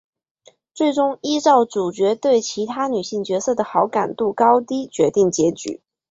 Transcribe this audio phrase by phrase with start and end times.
[0.73, 5.83] 最终依照主角对其他女性角色的好感度高低决定结局。